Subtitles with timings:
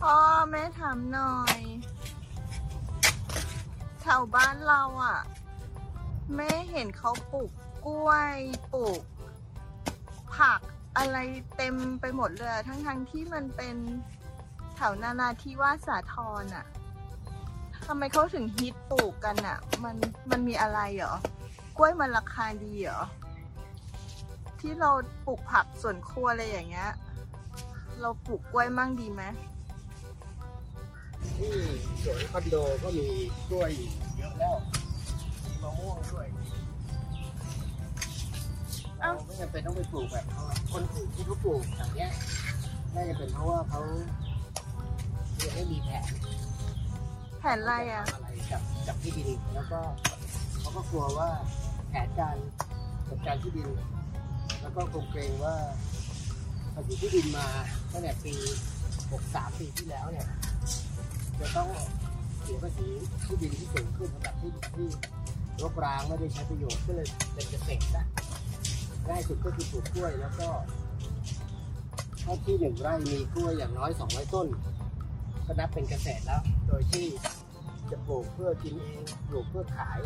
[0.00, 0.16] พ่อ
[0.50, 1.60] แม่ถามหน่อย
[4.00, 5.20] แถวบ้านเราอะ
[6.36, 7.50] แม่เห็นเขาปลูก
[7.86, 8.36] กล้วย
[8.72, 9.02] ปลูก
[10.36, 10.60] ผัก
[10.96, 11.16] อะไร
[11.56, 13.76] เต็มไปหมดเลยอะทั้งๆที่มันเป็น
[14.74, 16.66] แถวนานาที่ว่าสสาทรอะ
[17.86, 19.96] ทำไมเขาถึงฮิตปลูกกันอะ มัน
[20.30, 21.14] มันมีอะไรเหรอ
[21.76, 23.02] กล้วยมันราคาดีเหรอ
[24.60, 24.90] ที่เรา
[25.26, 26.90] ปลูกผักสวนครัวอะไรอย่างเงี้ย
[28.00, 29.22] เราปลูกกล้วยมั่งดีไหม
[31.38, 31.52] ที่
[32.02, 33.08] สวนคอนโดก็มี
[33.48, 33.70] กล้วย
[34.16, 34.56] เยอะแล้ว
[35.44, 36.26] มีมะม่วงด้วย
[39.00, 40.42] เอ้าเราไม่จำเป็นต้องไปปลูกแบบเขา
[40.72, 42.10] คนอื่นที่เขาปลูกอย่างเงี้ย
[42.94, 43.80] น่าจะเป็นเพราะว่าเขา
[45.42, 46.10] ยังไม่มีแผน
[47.40, 49.80] แผนอะไรอะทำอะไรกับกับที่ดินแล้วก็
[50.58, 51.28] เขาก็กลัวว่า
[51.88, 52.36] แผนการ
[53.08, 53.68] จัดการที่ดิน
[54.60, 55.54] แล้วก็คงเกรงว่า
[56.74, 57.46] ภาษีที่ดินมา
[57.92, 58.34] ตั้งแต่ปี
[58.92, 60.28] 63 ปีที่แล้วเนี่ย
[61.40, 61.68] จะต้อง
[62.42, 62.88] เสียภาษี
[63.24, 64.88] ที่ดินที่สูงขึ้นสำหรับที่ดินที่
[65.62, 68.04] รกร้างไม่ได้ใช้ประโยชน์ก็เลยเป็นเกษตรนะ
[69.08, 70.48] ง่ายสุดก็คือปลูกกล้วยแล้วก็
[72.24, 74.46] ถ้าที่หนึ่งไร่มีกล้วยอย่างน้อย200ต้น
[75.46, 77.06] ก็นับเป็นเกษตรแล้ว โดยที่
[77.90, 79.98] จะปลูกเพื่อกินเองปลูกเพื่อขาย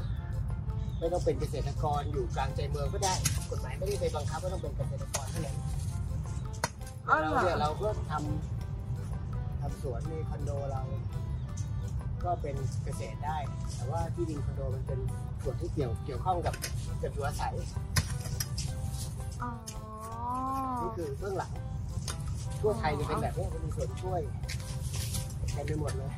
[0.98, 3.14] ไม่ต้องเป็นเกษตรกรอยู่กลางใจเมืองก็ได้
[3.50, 5.56] กฎหมายไม่ได้ไปบังคับว่าต้องเป็นเกษตรกรเท่านั้น
[7.08, 8.53] อ๋อเราเหรอเนี่ยเราก็ทำ
[9.64, 10.82] ทำสวนในคอนโดเรา
[12.24, 13.38] ก็เป็นเกษตรได้
[13.76, 14.98] แต่ว่าที่ดินคอนโดมันเป็น
[15.42, 16.54] ส่วนที่เกี่ยวเกี่ยวข้องกับ
[17.02, 17.54] กับอยู่อาศัย
[19.42, 19.50] อ๋อ
[20.82, 21.52] นี่คือเบื้องหลัง
[22.60, 24.22] ทั่วไทยจะเป็นแบบนี้จะมีสวนกล้วย
[25.52, 26.12] เต็มไปหมดเลย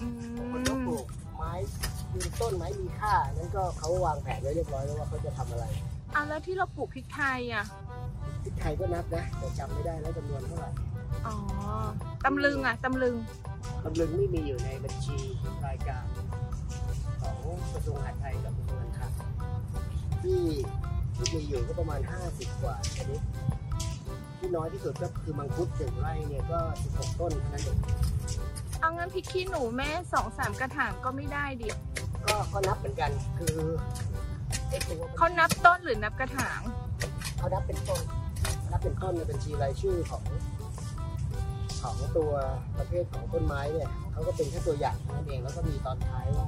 [0.00, 0.06] อื
[0.38, 1.52] บางคนก็ปมลูกไม้
[2.14, 5.64] ยืนต้นไม้มีค่านั้นก็เขาวางแผนไว้เรียบร้อยแล้วว่าเขาจะทำอะไร
[6.14, 7.64] อะแล้วที่เราปลูกพริกไทยอะ
[8.42, 10.70] พริกไทยก็นับนะแต่จำไม่ได้แล้วจำนวนเท่าไหร่
[11.26, 11.34] อ๋อ
[12.24, 13.16] ตำลึงอะตำลึง
[13.84, 15.18] ตำลึงไม่มีอยู่ในบัญชี
[15.66, 16.06] รายการ
[17.20, 17.36] ของ
[17.72, 19.12] กระทรวงมหาดไทยกับกระทรวงการคลัง
[20.22, 20.42] ที่
[21.16, 22.00] ที่มีอยู่ก็ประมาณ
[22.30, 23.20] 50 กว่าชนิด
[24.38, 26.60] ที่น้อยที่สุดก็คือมังคุดหนึ่งไร่เนี่ยก็
[26.90, 27.78] 16 ต้นเท่านั้นเอง
[28.80, 31.68] เอางั้นพริกขี้หนูแม่สองสามกระถางก็ไม่ได้ดิ
[32.26, 33.56] ก็ก็นับเหมือนกันคือ
[34.68, 36.60] ไอ้ตัวเขานับต้นหรือนับกระถาง
[37.38, 38.02] เขานับเป็นต้น
[38.70, 40.22] นับเป็นต้นในบัญชีรายชื่อของ
[41.82, 42.32] ของตัว
[42.78, 46.46] ประเภทของต้นไม้เนี่ยเขาก็เป็นแค่ตัวอย่างเท่านั้นเองแล้วก็มีตอนท้ายว่า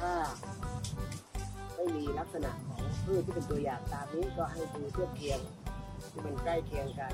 [0.00, 0.12] ถ้า
[1.74, 5.40] ไม่มีลักษณะของพืชที่เป็นตัวอย่างตามนี้ก็ให้ดูเทียบเคียง
[6.12, 7.12] ที่มันใกล้เคียงกัน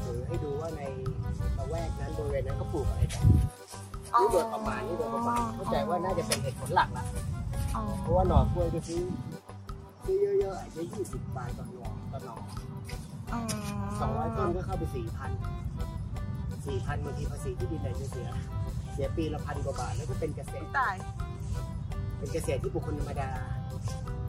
[0.00, 0.82] หรือให้ดูว่าใน
[1.58, 3.24] ละแวกนั้นบริเวณนั้นก็ปลูกอะไรกัน
[4.20, 7.04] นี่โดยประมาณนี่โดยประมาณเข้าใจว่าน่าจะเป็นเหตุผลหลักละ
[7.76, 9.02] อ๋อเพราะว่าหน่อกล้วยก็ซื้อ
[10.04, 12.36] ซื้อเยอะๆอาจจะยี่สิบบาทต่อหน่อต่อหน่อ
[13.32, 13.40] อ๋อ
[14.00, 15.30] สองร้อยต้นก็เข้าไปสี่พัน
[16.66, 18.28] สี่พันบางทีภาษีที่ดินไหนจะเสีย
[18.92, 20.94] เสียปีละพันกว่าบาทแล้วก็เป็นเกษตร ตาย
[22.18, 23.30] เป็นเกษตรที่บุคคลธรรมดา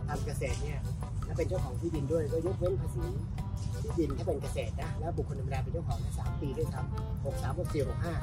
[0.09, 0.79] ทำเกษตรเนี่ย
[1.25, 3.05] และเป็นเจ้าของที่ดินด้วยก็ยกเว้นภาษี
[3.83, 8.15] ที่ดินถ้าเป็นเกษตรนะแล้วบุคคลธรรมดาเป็นเจ้าของแค่สามปีด้วยซ้ำหกสามหกสี่หกห้า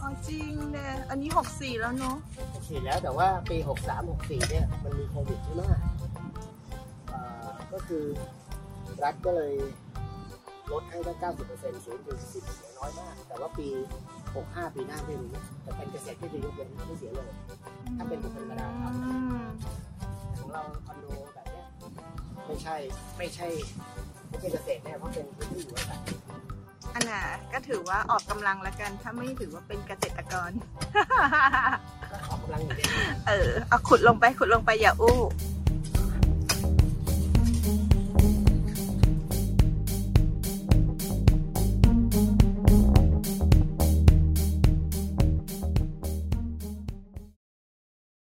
[0.00, 2.16] อ๋อจริงเนี่ยอันนี้หกสี่แล้วเนาะ
[2.54, 5.62] หกสี่แล้วแต่ว่าปีหกสามหกสี่เนี่ยมันมีโควิดใช่ไหม
[7.12, 7.22] อ่า
[7.72, 8.04] ก็คือ
[9.04, 9.52] รัฐก็เลย
[10.72, 13.68] ลดให้ตั้งเก้าสิบเปอร์เซ็นต์ศูนย์ถึงสิบเสียน้อยมาก แต่ว่าปี
[14.36, 15.30] หกห้าปีหน้าไม่รู้
[15.62, 17.30] แต่เป็นเกษตรที่จะยกเว้นไม่เสียเลย
[17.96, 19.12] ถ้าเป็นบุคคลธรรมดาครับอื
[19.42, 19.44] ม
[20.38, 21.66] ของเราคอนโดแบบเนี้ย
[22.46, 22.76] ไม่ใช่
[23.18, 23.46] ไม่ใช่
[24.28, 26.00] ไม่ใช่เกษตรแน่เพราะเป็นพื้นที่อยู่อาศัย
[26.94, 27.22] อันน่ะ
[27.52, 30.50] ก็ถือว่าออกกำลังละกัน ถ้าไม่ถือว่าเป็นเกษตรกร
[32.10, 32.84] ก็ออกกำลังอยู่ดี
[33.28, 35.51] เออเอาขุดลงไปขุดลงไปอย่าอู้เ